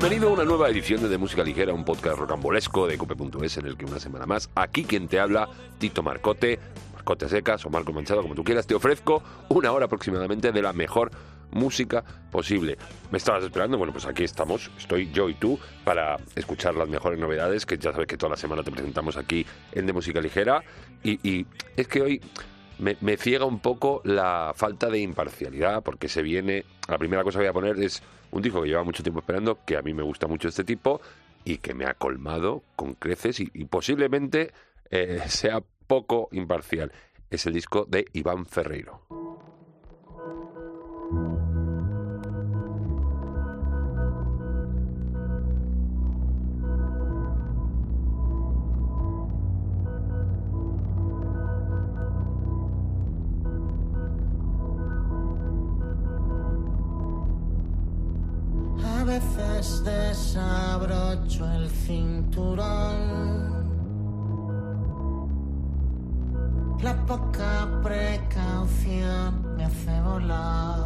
[0.00, 3.66] Bienvenido a una nueva edición de, de Música Ligera, un podcast rocambolesco de cope.es en
[3.66, 5.48] el que una semana más, aquí quien te habla,
[5.78, 6.60] Tito Marcote,
[6.94, 10.72] Marcote Secas o Marco Manchado, como tú quieras, te ofrezco una hora aproximadamente de la
[10.72, 11.10] mejor
[11.50, 12.78] música posible.
[13.10, 13.76] ¿Me estabas esperando?
[13.76, 17.90] Bueno, pues aquí estamos, estoy yo y tú para escuchar las mejores novedades que ya
[17.90, 20.62] sabes que toda la semana te presentamos aquí en De Música Ligera
[21.02, 21.44] y, y
[21.76, 22.20] es que hoy
[22.78, 27.44] me, ciega un poco la falta de imparcialidad porque se viene, la primera cosa que
[27.44, 30.02] voy a poner es un disco que lleva mucho tiempo esperando, que a mí me
[30.02, 31.00] gusta mucho este tipo
[31.44, 34.52] y que me ha colmado con creces y, y posiblemente
[34.90, 36.92] eh, sea poco imparcial.
[37.30, 39.27] Es el disco de Iván Ferreiro.
[60.38, 62.96] Desabrocho el cinturón.
[66.82, 70.78] La poca precaución me hace volar.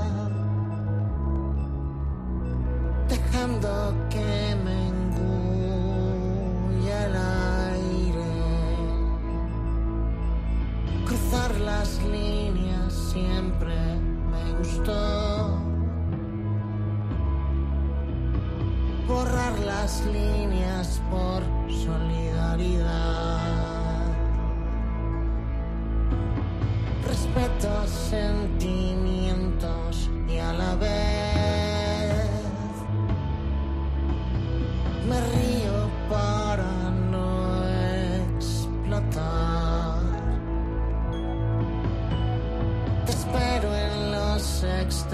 [3.08, 5.36] Dejando que me engulle
[11.06, 13.75] Cruzar las líneas siempre
[14.31, 15.59] me gustó.
[19.08, 23.05] Borrar las líneas por solidaridad.
[27.08, 29.14] Respeto sentimientos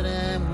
[0.03, 0.50] Trump.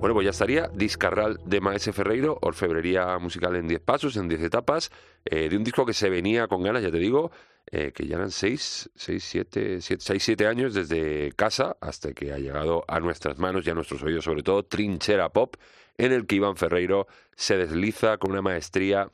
[0.00, 4.44] Bueno, pues ya estaría Discarral de Maese Ferreiro, orfebrería musical en 10 pasos, en 10
[4.44, 4.90] etapas,
[5.26, 7.30] eh, de un disco que se venía con ganas, ya te digo,
[7.70, 12.38] eh, que ya eran 6, 6, 7, 6, 7 años desde casa hasta que ha
[12.38, 15.56] llegado a nuestras manos y a nuestros oídos, sobre todo Trinchera Pop,
[15.98, 17.06] en el que Iván Ferreiro
[17.36, 19.10] se desliza con una maestría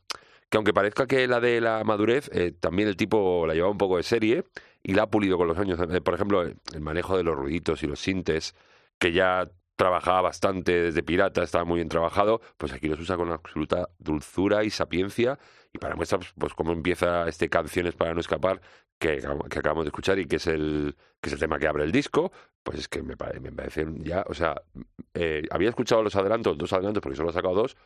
[0.48, 3.78] que aunque parezca que la de la madurez, eh, también el tipo la llevaba un
[3.78, 4.44] poco de serie
[4.84, 5.80] y la ha pulido con los años.
[6.04, 8.54] Por ejemplo, el manejo de los ruiditos y los sintes,
[9.00, 13.30] que ya trabajaba bastante desde pirata, estaba muy bien trabajado, pues aquí los usa con
[13.30, 15.38] absoluta dulzura y sapiencia.
[15.72, 18.60] Y para muestra, pues, pues cómo empieza este Canciones para no escapar,
[18.98, 21.92] que, acabamos de escuchar y que es el que es el tema que abre el
[21.92, 22.32] disco,
[22.62, 24.62] pues es que me, me parece ya, o sea,
[25.14, 27.76] eh, había escuchado los adelantos, dos adelantos, porque solo he sacado dos,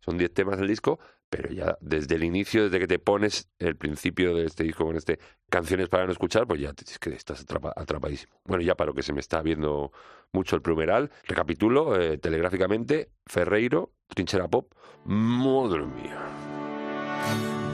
[0.00, 0.98] son 10 temas del disco,
[1.28, 4.96] pero ya desde el inicio, desde que te pones el principio de este disco con
[4.96, 5.18] este
[5.48, 8.40] canciones para no escuchar, pues ya es que estás atrapadísimo.
[8.44, 9.92] Bueno, ya para lo que se me está viendo
[10.32, 14.72] mucho el plumeral, recapitulo eh, telegráficamente, Ferreiro, Trinchera Pop,
[15.04, 16.18] madre mía.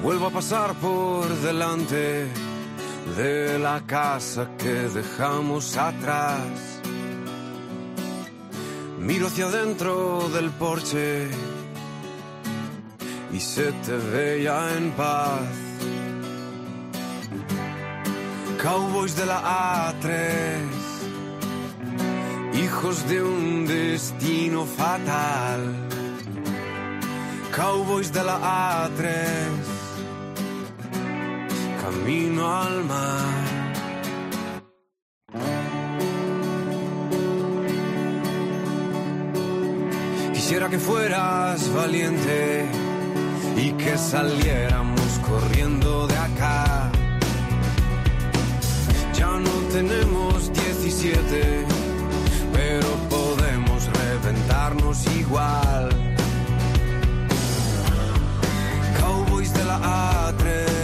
[0.03, 2.27] Vuelvo a pasar por delante
[3.17, 6.83] de la casa que dejamos atrás.
[8.99, 11.29] Miro hacia adentro del porche
[13.33, 15.41] y se te veía en paz.
[18.63, 20.17] Cowboys de la A3,
[22.55, 25.61] hijos de un destino fatal.
[27.55, 29.07] Cowboys de la A3,
[31.83, 33.47] camino al mar.
[40.33, 42.67] Quisiera que fueras valiente
[43.57, 46.91] y que saliéramos corriendo de acá.
[49.15, 51.67] Ya no tenemos 17,
[52.53, 55.89] pero podemos reventarnos igual.
[59.01, 59.79] Cowboys de la
[60.29, 60.76] A3,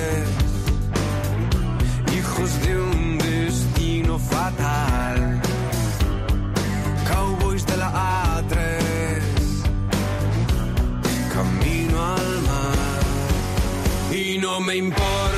[14.52, 15.31] Y no me importa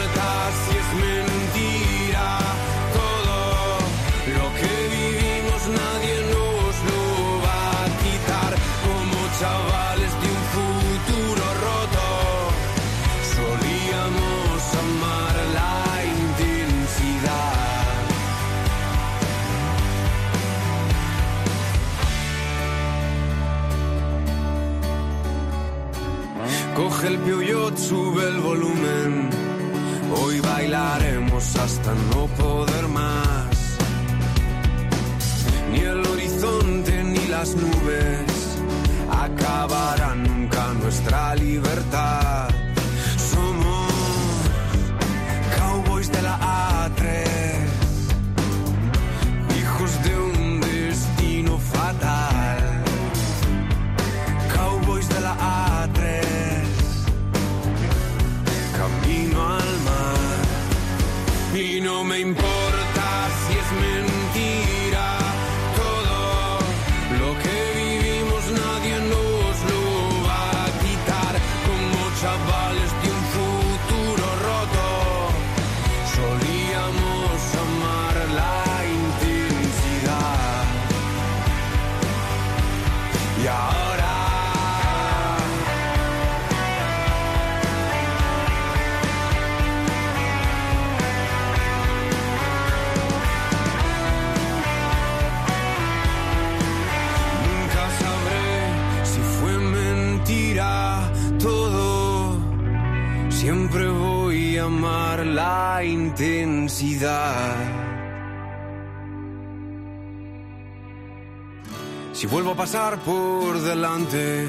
[112.24, 114.48] Si vuelvo a pasar por delante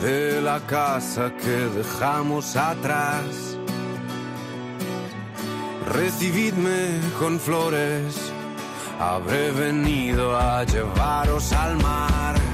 [0.00, 3.58] de la casa que dejamos atrás,
[5.92, 8.16] recibidme con flores,
[8.98, 12.47] habré venido a llevaros al mar.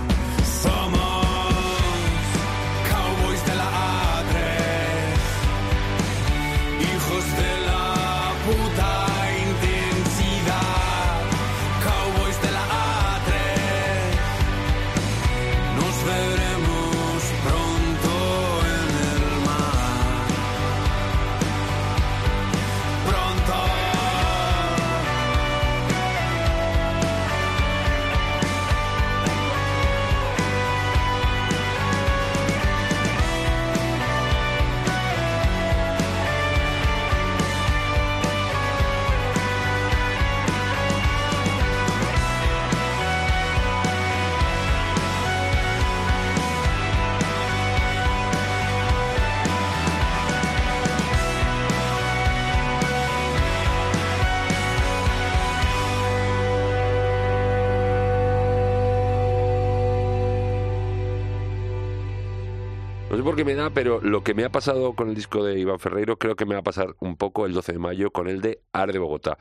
[63.35, 65.43] No sé por qué me da, pero lo que me ha pasado con el disco
[65.43, 68.13] de Iván Ferreiro, creo que me va a pasar un poco el 12 de mayo
[68.13, 69.39] con el de Ar de Bogotá.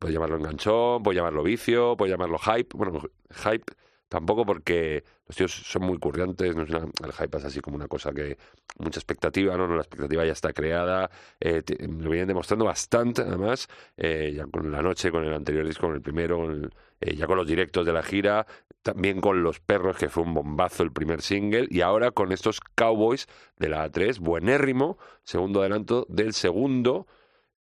[0.00, 2.76] Puedes llamarlo enganchón, puedes llamarlo vicio, puedes llamarlo hype.
[2.76, 3.72] Bueno, hype
[4.10, 7.76] tampoco porque los tíos son muy curriantes, no es una- el hype es así como
[7.76, 8.36] una cosa que
[8.78, 14.32] mucha expectativa, no, la expectativa ya está creada, eh, lo vienen demostrando bastante además, eh,
[14.36, 16.52] ya con la noche, con el anterior disco, con el primero,
[17.00, 18.46] eh, ya con los directos de la gira,
[18.82, 22.60] también con Los Perros, que fue un bombazo el primer single, y ahora con estos
[22.74, 23.26] Cowboys
[23.58, 27.06] de la A3, buenérrimo, segundo adelanto del segundo,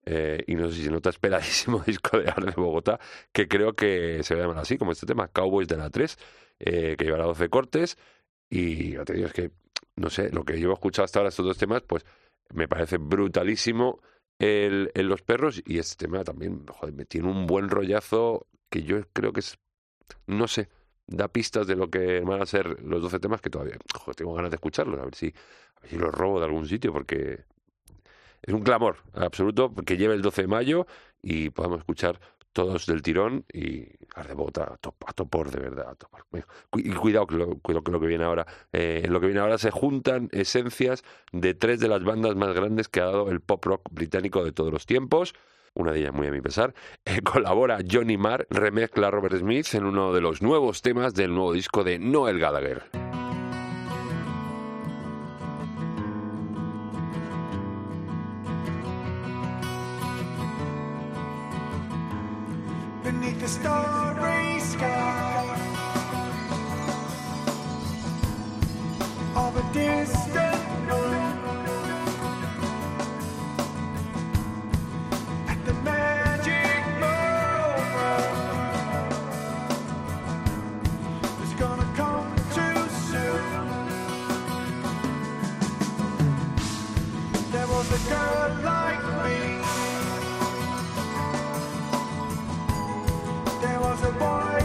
[0.04, 2.98] eh, y no sé si nota esperadísimo disco de Arte de Bogotá,
[3.32, 6.18] que creo que se va a llamar así, como este tema, Cowboys de la 3,
[6.60, 7.98] eh, que llevará 12 cortes,
[8.50, 9.50] y ya te digo, es que,
[9.96, 12.04] no sé, lo que llevo escuchado hasta ahora, estos dos temas, pues
[12.50, 14.00] me parece brutalísimo
[14.38, 19.02] el, Los Perros, y este tema también, joder, me tiene un buen rollazo que yo
[19.12, 19.58] creo que es,
[20.26, 20.68] no sé,
[21.06, 23.76] da pistas de lo que van a ser los 12 temas que todavía,
[24.16, 25.34] tengo ganas de escucharlos, a ver si
[25.92, 27.44] los robo de algún sitio, porque
[28.42, 30.86] es un clamor absoluto que lleve el 12 de mayo
[31.22, 32.20] y podamos escuchar
[32.52, 35.90] todos del tirón y Ar de Bogotá a, top- a topor de verdad.
[35.90, 36.24] a topor.
[36.76, 38.46] Y cuidado que lo, cuidado que lo que viene ahora.
[38.72, 42.52] Eh, en lo que viene ahora se juntan esencias de tres de las bandas más
[42.54, 45.34] grandes que ha dado el pop rock británico de todos los tiempos.
[45.74, 46.74] Una de ellas muy a mi pesar.
[47.04, 51.32] Eh, colabora Johnny Marr, remezcla a Robert Smith en uno de los nuevos temas del
[51.34, 52.82] nuevo disco de Noel Gallagher.
[63.48, 65.56] Starry sky.
[69.34, 71.38] Of a distant moon.
[75.48, 78.28] At the magic moment.
[81.42, 82.78] It's gonna come too
[83.08, 83.44] soon.
[87.50, 89.67] There was a girl like me
[94.00, 94.57] was a boy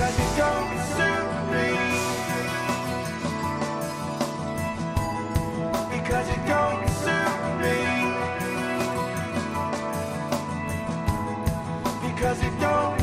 [0.00, 1.68] Because it don't suit me.
[5.92, 7.76] Because it don't suit me.
[12.08, 12.99] Because it don't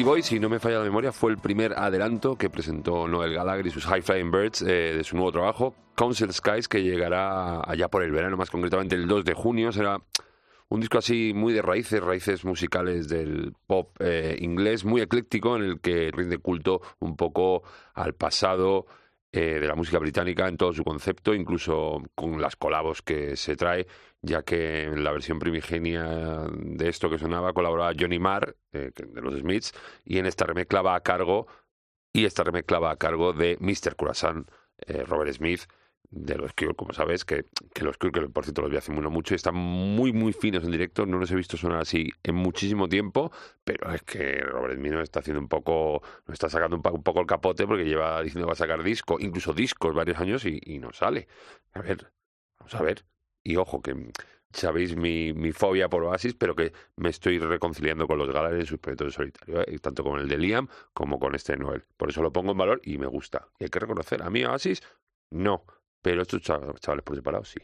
[0.00, 3.34] Pretty Boy, si no me falla la memoria, fue el primer adelanto que presentó Noel
[3.34, 7.60] Gallagher y sus High Flying Birds eh, de su nuevo trabajo, Council Skies, que llegará
[7.70, 9.72] allá por el verano, más concretamente el 2 de junio.
[9.72, 10.00] Será
[10.70, 15.64] un disco así muy de raíces, raíces musicales del pop eh, inglés, muy ecléctico, en
[15.64, 18.86] el que rinde culto un poco al pasado
[19.32, 23.54] eh, de la música británica en todo su concepto, incluso con las colabos que se
[23.54, 23.86] trae,
[24.22, 29.20] ya que en la versión primigenia de esto que sonaba colaboraba Johnny Marr, eh, de
[29.20, 29.72] los Smiths,
[30.04, 31.46] y en esta remezcla va a cargo,
[32.12, 33.96] y esta remezcla va a cargo de Mr.
[33.96, 34.46] Curasán,
[34.86, 35.62] eh, Robert Smith,
[36.10, 38.90] de los Cure, como sabes, que, que los Cure, que por cierto los vi hace
[38.92, 42.88] mucho, están muy, muy finos en directo, no los he visto sonar así en muchísimo
[42.88, 43.30] tiempo,
[43.64, 47.20] pero es que Robert Smith nos está haciendo un poco, nos está sacando un, poco
[47.20, 50.78] el capote porque lleva diciendo que va a sacar disco, incluso discos varios años y
[50.80, 51.28] no sale.
[51.74, 52.12] A ver,
[52.58, 53.04] vamos a ver.
[53.44, 54.10] Y ojo, que mm,
[54.52, 58.66] sabéis mi, mi fobia por Oasis, pero que me estoy reconciliando con los Gallagher en
[58.66, 59.78] sus proyectos en solitario, ¿eh?
[59.80, 61.84] tanto con el de Liam como con este de Noel.
[61.96, 63.48] Por eso lo pongo en valor y me gusta.
[63.58, 64.82] Y hay que reconocer, a mí Oasis,
[65.30, 65.64] no.
[66.02, 67.60] Pero estos cha- chavales por separado, sí.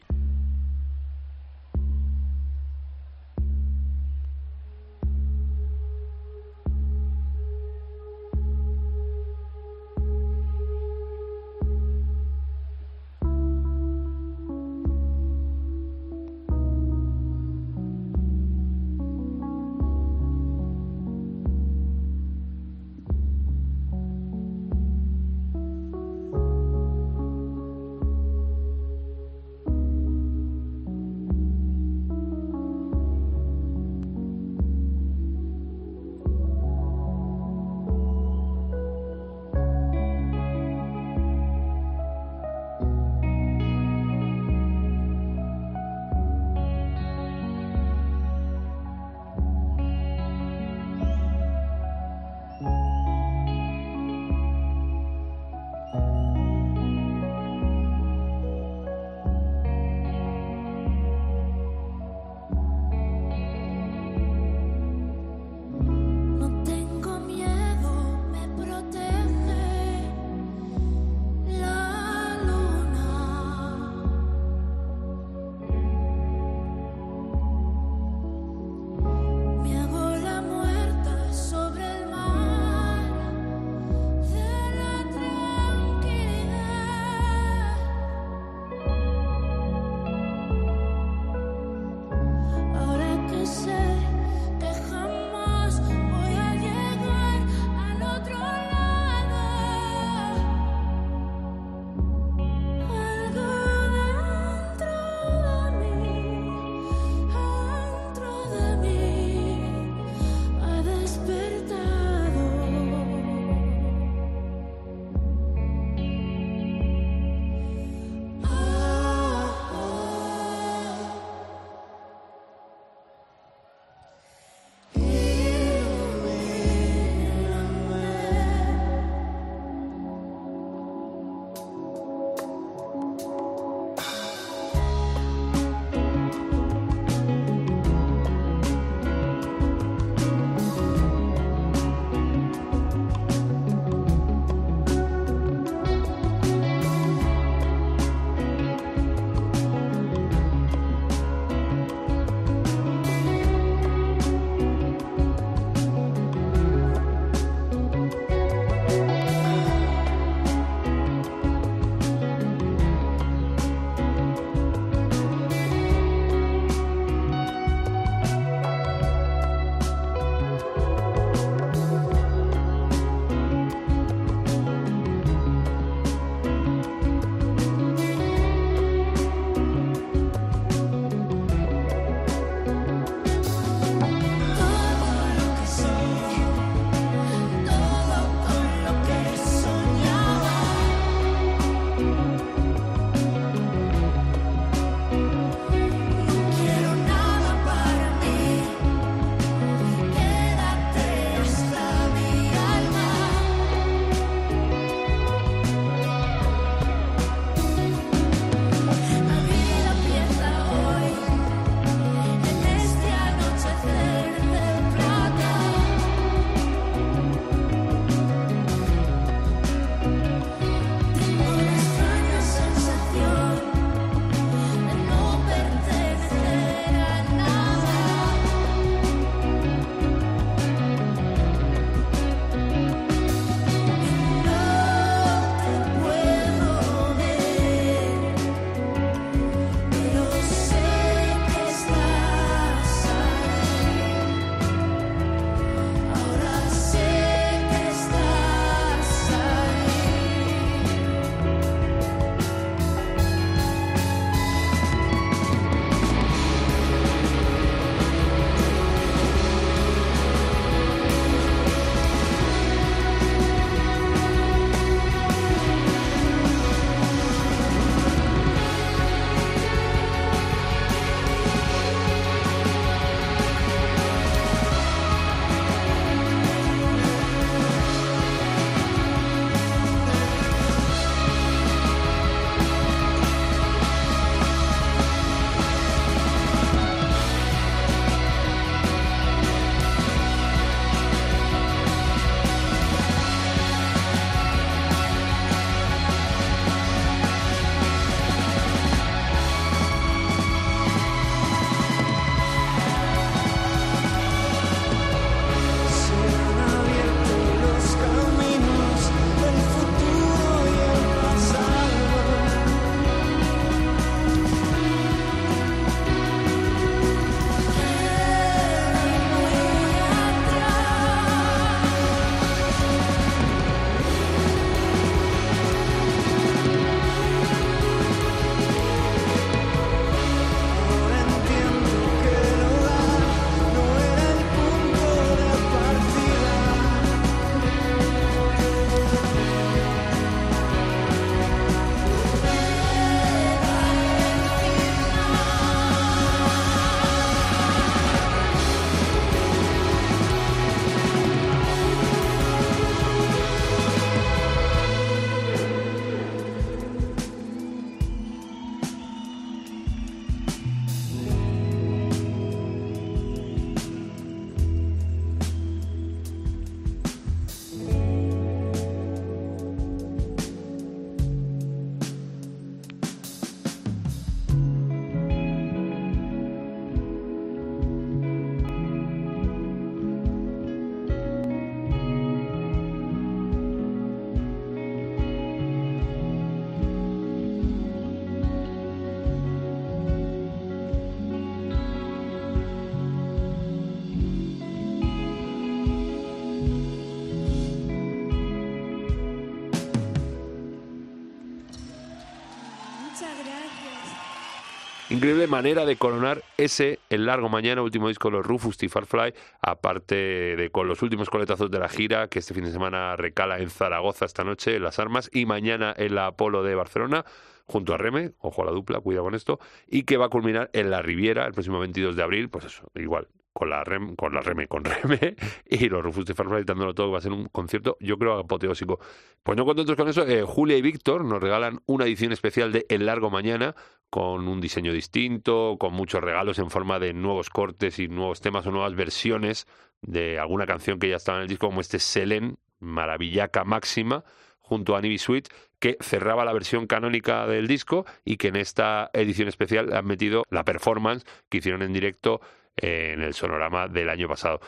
[405.17, 409.33] Increíble manera de coronar ese, el largo mañana, último disco de los Rufus y Farfly,
[409.61, 413.57] aparte de con los últimos coletazos de la gira, que este fin de semana recala
[413.57, 417.25] en Zaragoza esta noche, en Las Armas, y mañana en la Apolo de Barcelona,
[417.65, 420.69] junto a Reme, ojo a la dupla, cuidado con esto, y que va a culminar
[420.73, 423.27] en la Riviera el próximo 22 de abril, pues eso, igual,
[423.57, 427.09] con la Rem, con la Reme, con Reme y los Rufus de Farfly dándolo todo,
[427.09, 428.99] va a ser un concierto, yo creo, apoteósico.
[429.41, 432.85] Pues no contentos con eso, eh, Julia y Víctor nos regalan una edición especial de
[432.87, 433.73] El Largo Mañana,
[434.11, 438.67] con un diseño distinto, con muchos regalos en forma de nuevos cortes y nuevos temas
[438.67, 439.65] o nuevas versiones
[440.03, 444.23] de alguna canción que ya estaba en el disco, como este Selen, Maravillaca Máxima,
[444.59, 445.47] junto a Nibi Sweet,
[445.79, 450.43] que cerraba la versión canónica del disco y que en esta edición especial han metido
[450.51, 452.39] la performance que hicieron en directo
[452.77, 454.59] en el sonorama del año pasado.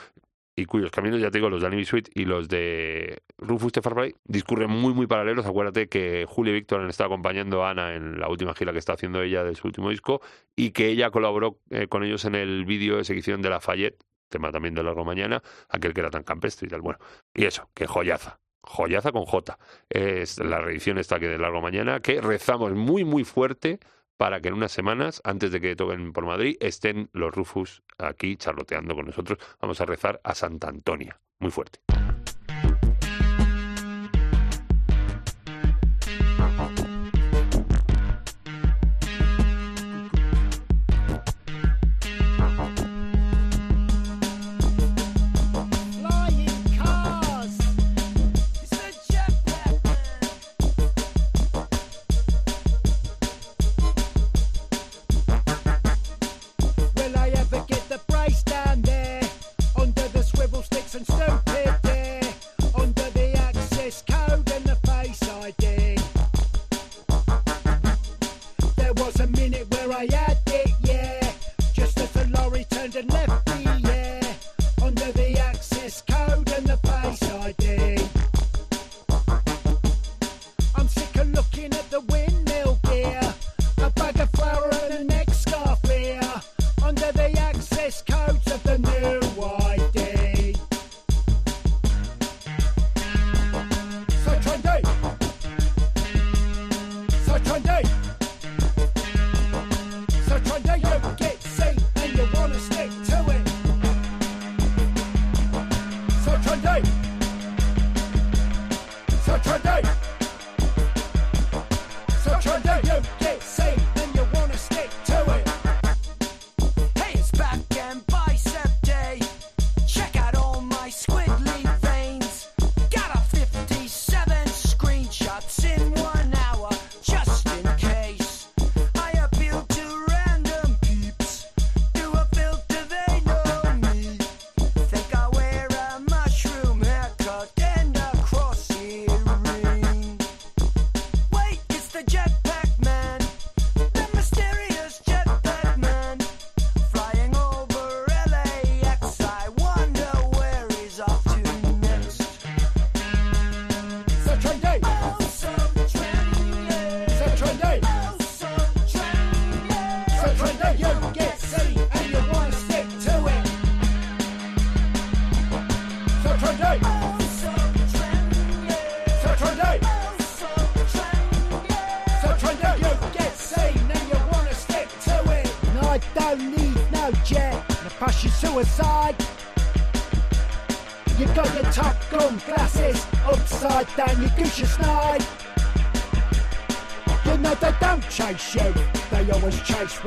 [0.60, 3.82] Y cuyos caminos, ya te digo, los de Anime Suite y los de Rufus de
[3.82, 5.46] Farfly discurren muy, muy paralelos.
[5.46, 8.80] Acuérdate que Julio y Víctor han estado acompañando a Ana en la última gira que
[8.80, 10.22] está haciendo ella de su último disco
[10.58, 14.52] y que ella colaboró eh, con ellos en el vídeo de sección de Lafayette, tema
[14.52, 16.82] también de Largo Mañana, aquel que era tan campestre y tal.
[16.82, 17.00] Bueno,
[17.34, 18.42] y eso, que joyaza.
[18.62, 19.58] Joyaza con J.
[19.90, 23.80] Es la reedición esta que de Largo Mañana, que rezamos muy, muy fuerte
[24.20, 28.36] para que en unas semanas, antes de que toquen por Madrid, estén los Rufus aquí
[28.36, 29.40] charloteando con nosotros.
[29.62, 31.18] Vamos a rezar a Santa Antonia.
[31.40, 31.80] Muy fuerte.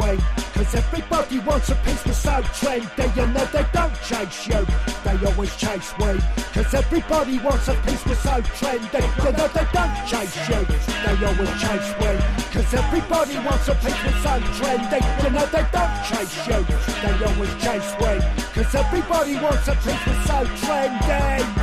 [0.01, 0.21] Chase.
[0.55, 3.17] Cause everybody wants a piece of so trendy.
[3.17, 4.67] You know they don't chase you,
[5.05, 6.21] they always chase we.
[6.53, 9.03] Cause everybody wants a piece of so trendy.
[9.25, 10.61] You know they don't chase you,
[11.05, 12.13] they always chase we.
[12.53, 15.01] Cause everybody wants a piece of so trendy.
[15.25, 16.61] You know they don't chase you,
[17.03, 18.13] they always chase we.
[18.55, 21.62] Cause everybody wants a piece of so trendy.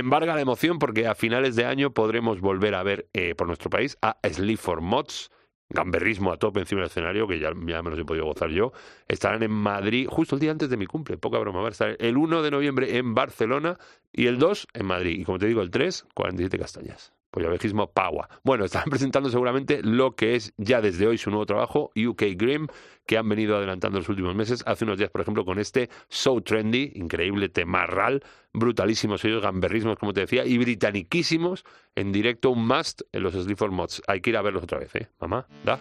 [0.00, 3.68] Embarga la emoción porque a finales de año podremos volver a ver eh, por nuestro
[3.68, 5.30] país a Sleep for Mods,
[5.68, 8.72] gamberrismo a tope encima del escenario, que ya, ya me los he podido gozar yo.
[9.08, 11.58] Estarán en Madrid justo el día antes de mi cumple, poca broma.
[11.60, 13.78] Van a estar el 1 de noviembre en Barcelona
[14.10, 15.20] y el 2 en Madrid.
[15.20, 17.12] Y como te digo, el 3, 47 castañas.
[17.30, 18.28] Pollavejismo Paua.
[18.42, 22.66] Bueno, están presentando seguramente lo que es ya desde hoy su nuevo trabajo, UK Grim,
[23.06, 24.62] que han venido adelantando los últimos meses.
[24.66, 30.12] Hace unos días, por ejemplo, con este So Trendy, increíble temarral, brutalísimos ellos, gamberrismos, como
[30.12, 31.64] te decía, y britaniquísimos,
[31.94, 34.02] en directo, un must en los Sleep for Mods.
[34.06, 35.08] Hay que ir a verlos otra vez, ¿eh?
[35.18, 35.78] Mamá, da.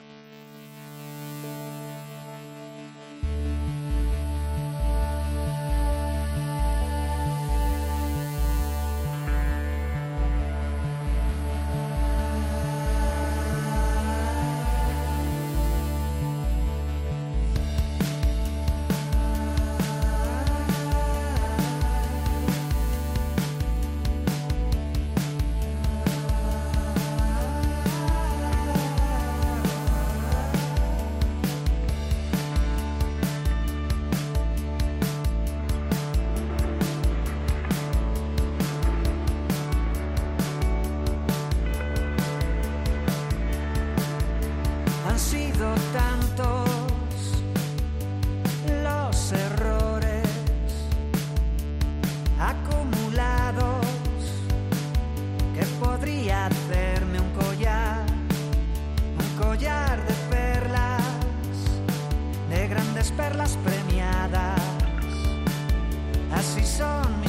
[66.39, 67.28] Así son mis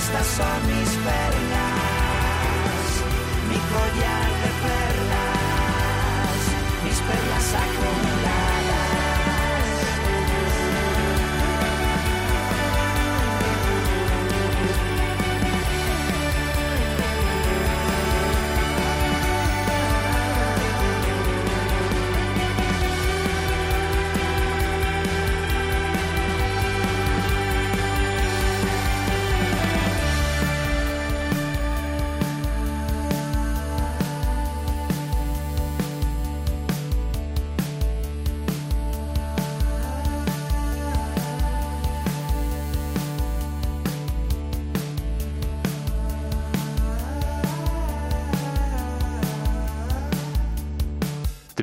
[0.00, 1.69] Estas son mis perlas,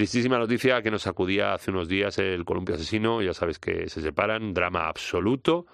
[0.08, 3.22] Tristísima noticia que nos sacudía hace unos días el columpio asesino.
[3.22, 5.66] Ya sabes que se separan, drama absoluto.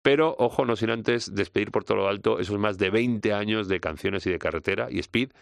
[0.00, 3.66] Pero, ojo, no sin antes despedir por todo lo alto esos más de 20 años
[3.66, 5.32] de canciones y de carretera y speed,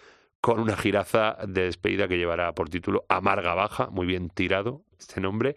[0.40, 5.20] con una giraza de despedida que llevará por título Amarga Baja, muy bien tirado este
[5.20, 5.54] nombre,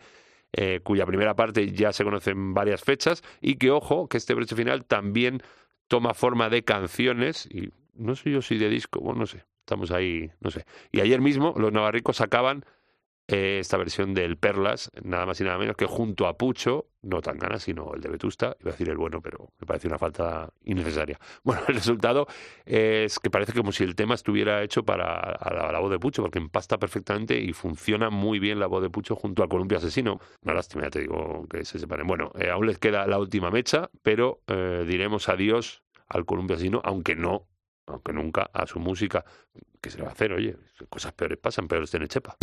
[0.52, 4.58] eh, cuya primera parte ya se conocen varias fechas y que, ojo, que este broche
[4.58, 5.42] final también
[5.88, 9.92] toma forma de canciones y no sé yo si de disco, bueno, no sé, estamos
[9.92, 10.66] ahí, no sé.
[10.92, 12.66] Y ayer mismo los navarricos sacaban
[13.32, 17.22] eh, esta versión del Perlas, nada más y nada menos que junto a Pucho, no
[17.22, 19.98] tan ganas, sino el de Vetusta, iba a decir el bueno, pero me parece una
[19.98, 21.18] falta innecesaria.
[21.44, 22.28] Bueno, el resultado
[22.66, 25.38] es que parece como si el tema estuviera hecho para
[25.72, 29.16] la, voz de Pucho, porque empasta perfectamente y funciona muy bien la voz de Pucho
[29.16, 30.20] junto al Columpio Asesino.
[30.44, 32.06] Una lástima, ya te digo, que se separen.
[32.08, 36.82] Bueno, eh, aún les queda la última mecha, pero eh, diremos adiós al Columpio Asesino,
[36.84, 37.48] aunque no,
[37.88, 39.24] aunque nunca, a su música.
[39.82, 40.34] ¿Qué se le va a hacer?
[40.34, 40.58] Oye,
[40.90, 42.38] cosas peores pasan, peores tiene Chepa.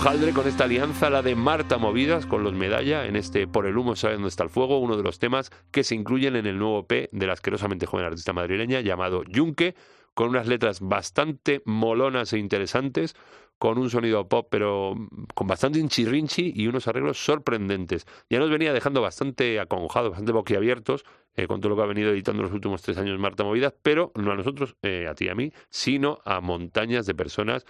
[0.00, 3.76] Hojaldre con esta alianza, la de Marta Movidas con los Medalla en este Por el
[3.76, 6.58] humo sabe dónde está el fuego, uno de los temas que se incluyen en el
[6.58, 9.74] nuevo P de la asquerosamente joven artista madrileña llamado Yunque,
[10.14, 13.14] con unas letras bastante molonas e interesantes,
[13.58, 14.94] con un sonido pop pero
[15.34, 18.06] con bastante hinchirrinchi y unos arreglos sorprendentes.
[18.30, 21.04] Ya nos venía dejando bastante acongojados, bastante boquiabiertos
[21.36, 24.12] eh, con todo lo que ha venido editando los últimos tres años Marta Movidas, pero
[24.14, 27.66] no a nosotros, eh, a ti y a mí, sino a montañas de personas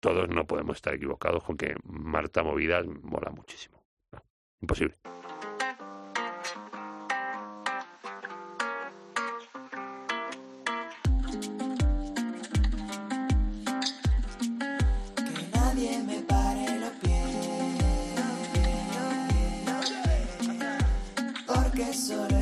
[0.00, 3.82] todos no podemos estar equivocados con que Marta Movidas mola muchísimo.
[4.12, 4.22] No,
[4.60, 4.96] imposible.
[21.92, 22.39] Solo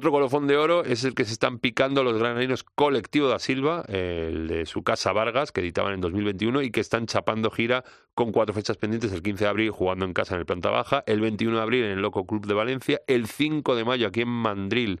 [0.00, 3.84] Otro colofón de oro es el que se están picando los granadinos Colectivo da Silva,
[3.86, 7.84] el de su casa Vargas, que editaban en 2021 y que están chapando gira
[8.14, 11.04] con cuatro fechas pendientes, el 15 de abril jugando en casa en el Planta Baja,
[11.04, 14.22] el 21 de abril en el Loco Club de Valencia, el 5 de mayo aquí
[14.22, 15.00] en Mandril,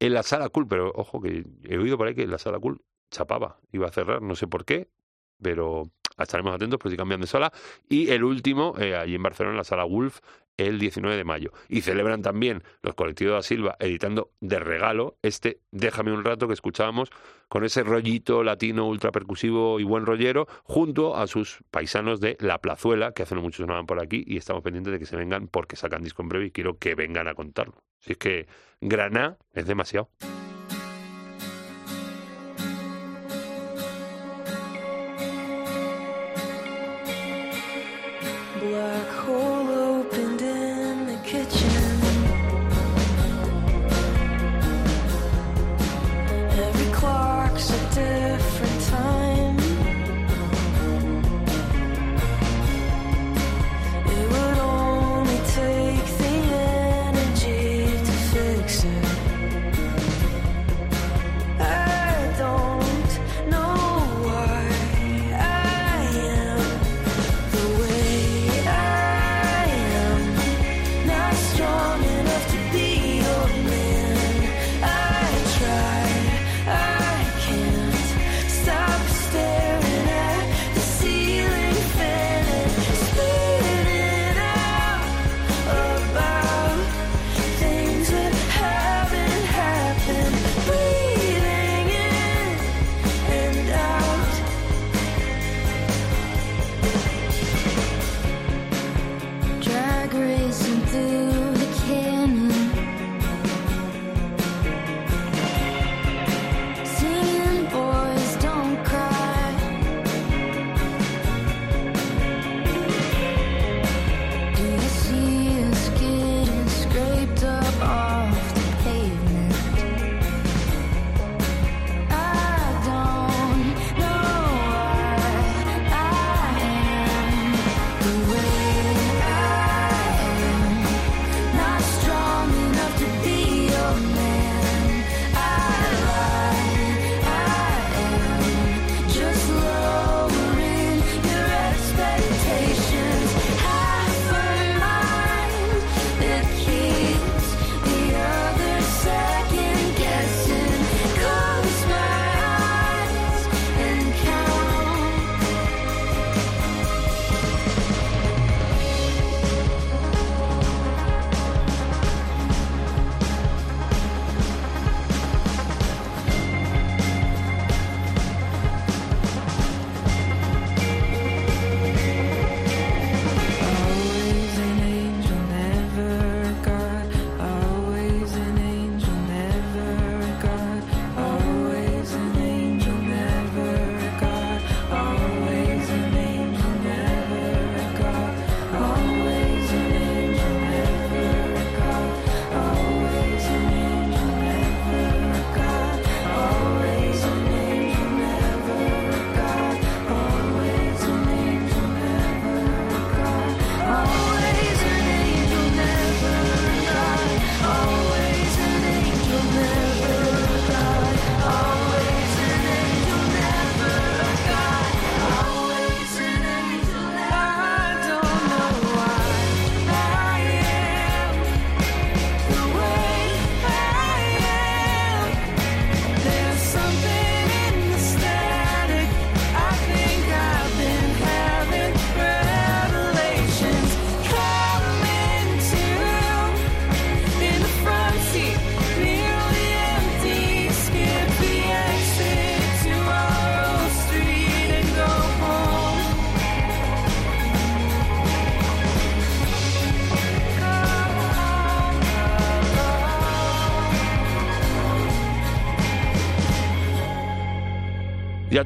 [0.00, 2.80] en la Sala Cool, pero ojo que he oído por ahí que la Sala Cool
[3.10, 4.88] chapaba, iba a cerrar, no sé por qué,
[5.42, 7.52] pero estaremos atentos por si cambian de sala.
[7.86, 10.20] Y el último, eh, allí en Barcelona, en la Sala Wolf,
[10.58, 11.52] el 19 de mayo.
[11.68, 16.54] Y celebran también los colectivos da Silva editando de regalo este Déjame un rato que
[16.54, 17.10] escuchábamos
[17.48, 22.58] con ese rollito latino ultra percusivo y buen rollero junto a sus paisanos de La
[22.58, 25.48] Plazuela que hace no mucho sonaban por aquí y estamos pendientes de que se vengan
[25.48, 27.82] porque sacan disco en breve y quiero que vengan a contarlo.
[28.00, 28.46] Si es que
[28.80, 30.10] Granada es demasiado.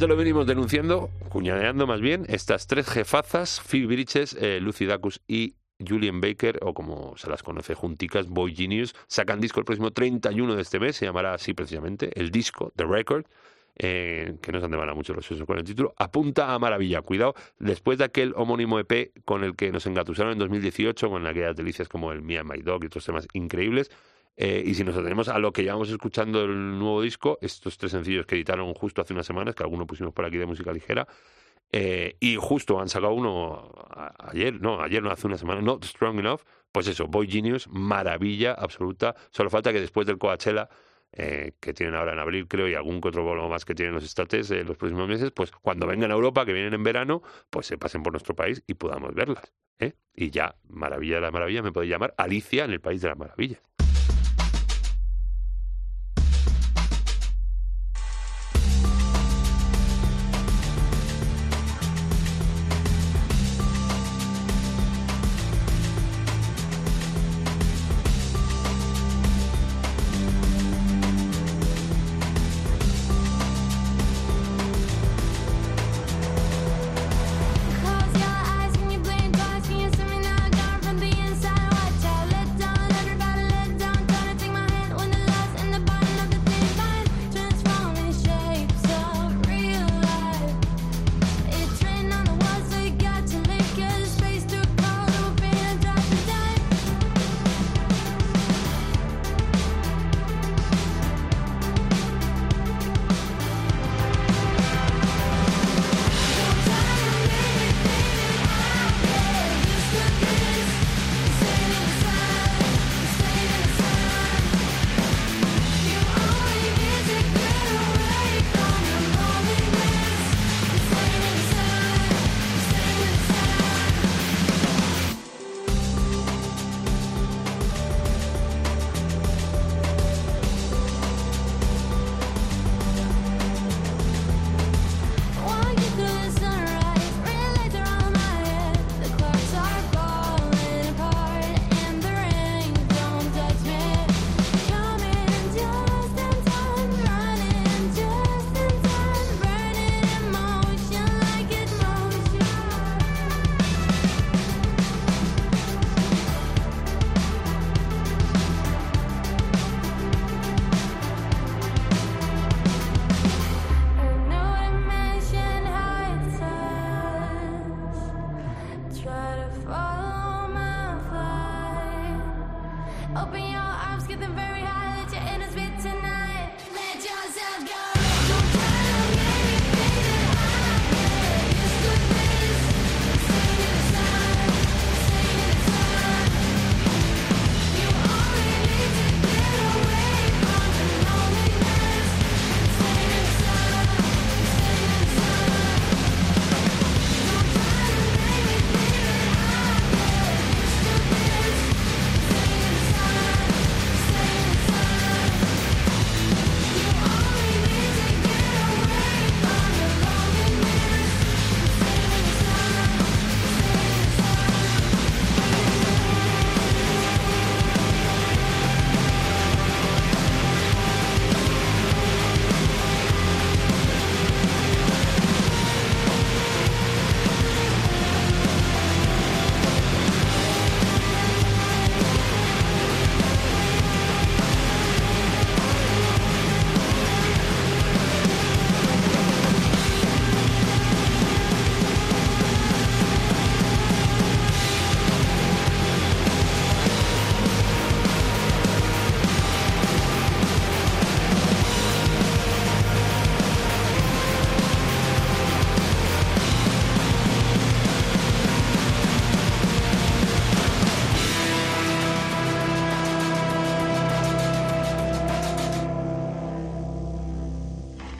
[0.06, 5.54] Lo venimos denunciando, cuñadeando más bien, estas tres jefazas, Phil Bridges, eh, Lucy Dacus y
[5.86, 10.56] Julian Baker, o como se las conoce junticas, Boy Genius, sacan disco el próximo 31
[10.56, 13.26] de este mes, se llamará así precisamente, el disco, The Record,
[13.76, 16.52] eh, que no se han de van a mucho los sesos con el título, apunta
[16.52, 17.00] a maravilla.
[17.02, 21.56] Cuidado, después de aquel homónimo EP con el que nos engatusaron en 2018, con aquellas
[21.56, 23.90] delicias como el and My Dog y otros temas increíbles,
[24.36, 27.92] eh, y si nos atenemos a lo que llevamos escuchando el nuevo disco, estos tres
[27.92, 31.06] sencillos que editaron justo hace unas semanas, que algunos pusimos por aquí de música ligera,
[31.70, 33.72] eh, y justo han sacado uno
[34.18, 38.52] ayer, no, ayer no, hace una semana, Not Strong Enough, pues eso, Boy Genius, maravilla
[38.52, 39.14] absoluta.
[39.30, 40.68] Solo falta que después del Coachella,
[41.12, 44.04] eh, que tienen ahora en abril, creo, y algún otro bolo más que tienen los
[44.04, 47.66] estates en los próximos meses, pues cuando vengan a Europa, que vienen en verano, pues
[47.66, 49.52] se pasen por nuestro país y podamos verlas.
[49.78, 49.94] ¿eh?
[50.14, 53.18] Y ya, maravilla de la maravilla, me podéis llamar Alicia en el País de las
[53.18, 53.60] Maravillas.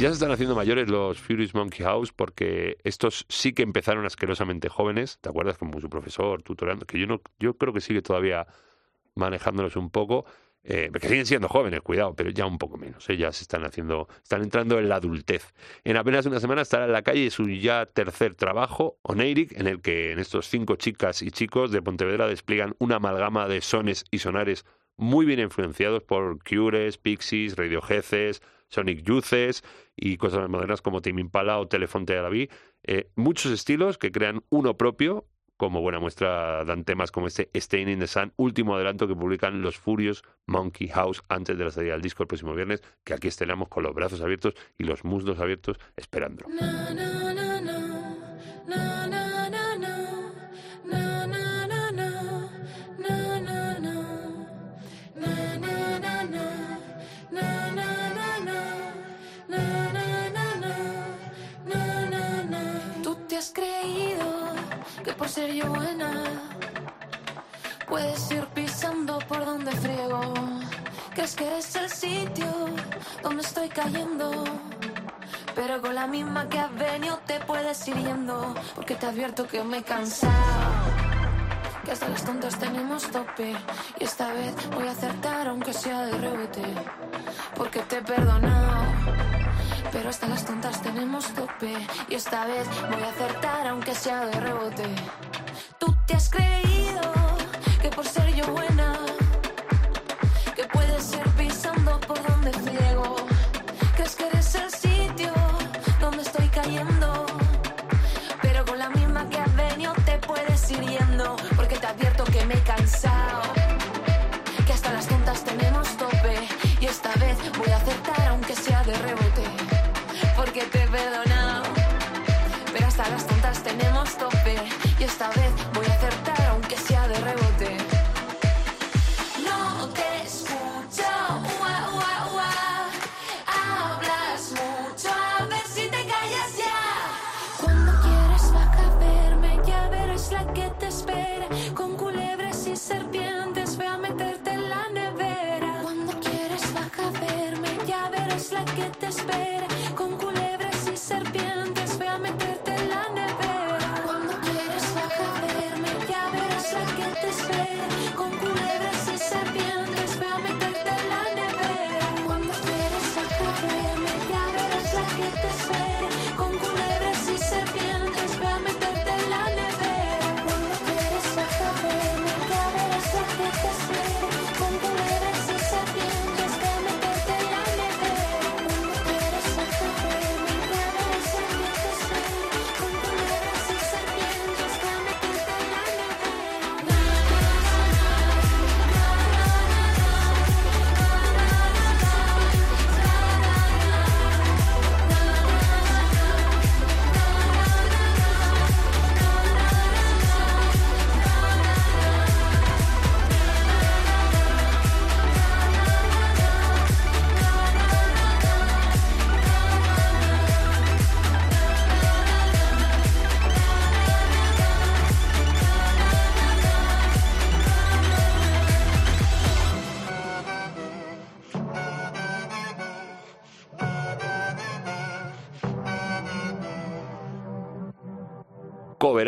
[0.03, 4.69] Ya se están haciendo mayores los Furious Monkey House porque estos sí que empezaron asquerosamente
[4.69, 5.59] jóvenes, ¿te acuerdas?
[5.59, 8.49] Como su profesor, tutorando, que yo no, yo creo que sigue todavía
[9.15, 10.25] manejándolos un poco,
[10.65, 13.17] eh, que siguen siendo jóvenes, cuidado, pero ya un poco menos, ¿eh?
[13.17, 15.55] ya se están haciendo, están entrando en la adultez.
[15.85, 19.81] En apenas una semana estará en la calle su ya tercer trabajo, Oneirik, en el
[19.81, 24.19] que en estos cinco chicas y chicos de Pontevedra despliegan una amalgama de sones y
[24.19, 24.65] sonares
[24.97, 28.43] muy bien influenciados por Cures, Pixies, Radioheads,
[28.73, 29.63] Sonic Youths
[29.97, 32.49] y cosas más modernas como Tame Impala o Telefonte Vie.
[32.83, 37.89] Eh, muchos estilos que crean uno propio, como buena muestra dan temas como este Stain
[37.89, 41.93] in the Sun, último adelanto que publican los Furious Monkey House antes de la salida
[41.93, 45.39] del disco el próximo viernes, que aquí estrenamos con los brazos abiertos y los muslos
[45.39, 45.79] abiertos
[48.67, 49.02] na
[65.23, 66.11] por ser yo buena.
[67.87, 70.21] Puedes ir pisando por donde friego.
[71.15, 72.53] Crees que eres el sitio
[73.23, 74.33] donde estoy cayendo.
[75.55, 78.53] Pero con la misma que has venido te puedes ir yendo.
[78.75, 80.33] Porque te advierto que me he cansado.
[81.85, 83.55] Que hasta las tontas tenemos tope.
[84.01, 86.65] Y esta vez voy a acertar aunque sea de rebote.
[87.55, 88.82] Porque te he perdonado
[89.93, 91.75] Pero hasta las tontas tenemos tope.
[92.09, 94.85] Y esta vez voy a acertar aunque sea de rebote.
[95.79, 96.72] Tú te has creído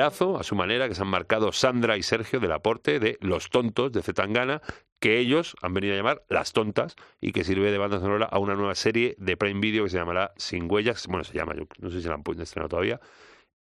[0.07, 3.93] a su manera, que se han marcado Sandra y Sergio del aporte de Los Tontos
[3.93, 4.61] de Zetangana,
[5.01, 8.39] que ellos han venido a llamar Las Tontas y que sirve de banda sonora a
[8.39, 11.07] una nueva serie de Prime Video que se llamará Sin Huellas.
[11.07, 13.01] Bueno, se llama, yo no sé si la han estrenado todavía.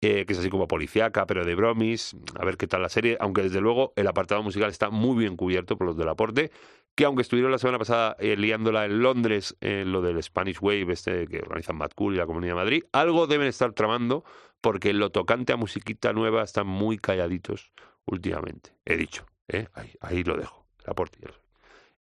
[0.02, 3.18] eh, que es así como policíaca, pero de bromis, a ver qué tal la serie,
[3.20, 6.52] aunque desde luego el apartado musical está muy bien cubierto por los del aporte,
[6.96, 10.92] que aunque estuvieron la semana pasada eh, liándola en Londres en lo del Spanish Wave,
[10.92, 14.24] este que organizan Mad Cool y la Comunidad de Madrid, algo deben estar tramando,
[14.62, 17.72] porque lo tocante a musiquita nueva están muy calladitos
[18.06, 18.72] últimamente.
[18.86, 19.68] He dicho, ¿eh?
[20.00, 21.42] ahí, lo dejo, lo sabéis.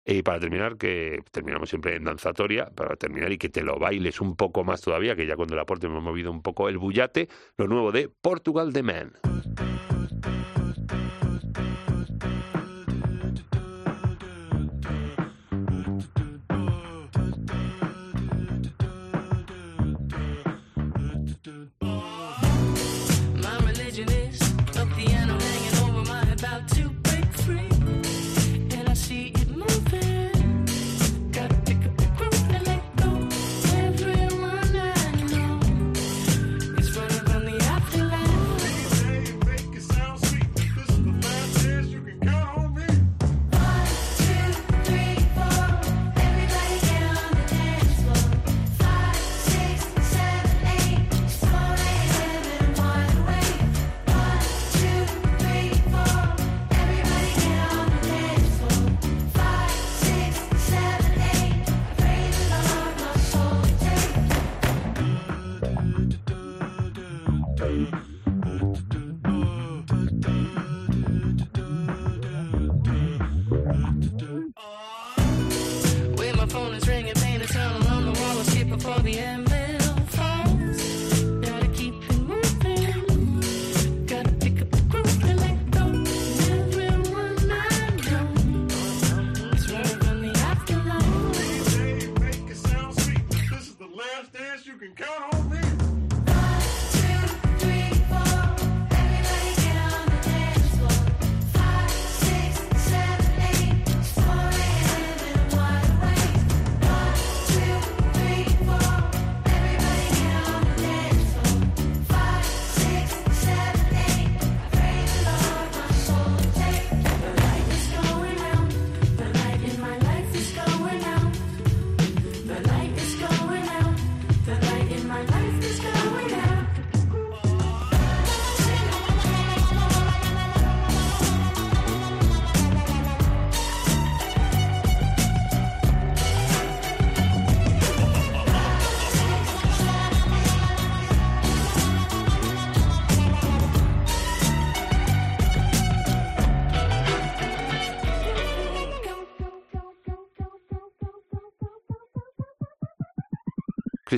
[0.08, 4.20] Y para terminar, que terminamos siempre en danzatoria, para terminar y que te lo bailes
[4.20, 7.28] un poco más todavía, que ya cuando el aporte hemos movido un poco el bullate,
[7.56, 9.12] lo nuevo de Portugal The Man.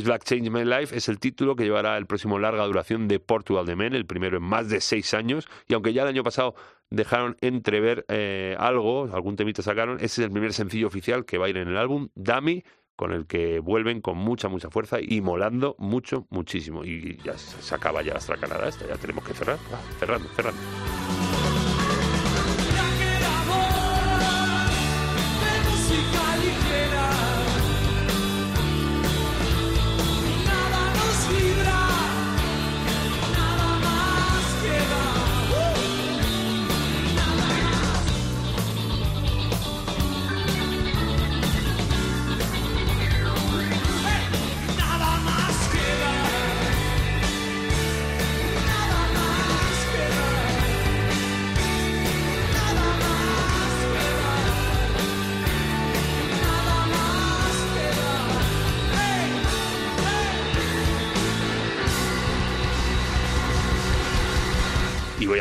[0.05, 3.67] Black Change My Life es el título que llevará el próximo larga duración de Portugal
[3.67, 6.55] de Men, el primero en más de seis años, y aunque ya el año pasado
[6.91, 11.47] dejaron entrever eh, algo, algún temita sacaron, ese es el primer sencillo oficial que va
[11.47, 12.65] a ir en el álbum, Dummy,
[12.97, 16.85] con el que vuelven con mucha, mucha fuerza y molando mucho, muchísimo.
[16.85, 19.57] Y ya se acaba ya la estracanada esta, ya tenemos que cerrar.
[19.73, 20.61] Va, cerrando, cerrando.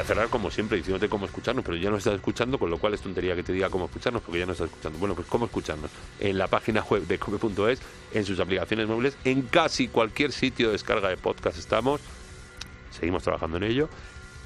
[0.08, 3.01] Cerrar como siempre diciéndote cómo escucharnos, pero ya no estás escuchando, con lo cual es
[3.01, 4.97] tontería que te diga cómo escucharnos, porque ya no estás escuchando.
[4.99, 5.91] Bueno, pues cómo escucharnos.
[6.20, 7.80] En la página web de come.es,
[8.14, 12.01] en sus aplicaciones móviles, en casi cualquier sitio de descarga de podcast estamos.
[12.97, 13.89] Seguimos trabajando en ello.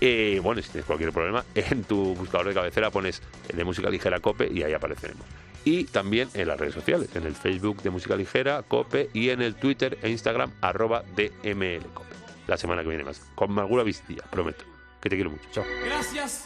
[0.02, 3.90] Eh, bueno, si tienes cualquier problema, en tu buscador de cabecera pones el de música
[3.90, 5.26] ligera Cope y ahí apareceremos.
[5.64, 9.44] Y también en las redes sociales, en el Facebook de Música Ligera, Cope, y en
[9.44, 12.16] el Twitter e Instagram, arroba DML Cope.
[12.48, 14.71] La semana que viene más, con Margura Vistilla, prometo.
[15.02, 15.50] Que te quiero mucho.
[15.52, 15.66] Chao.
[15.84, 16.46] Gracias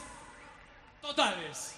[1.02, 1.76] totales.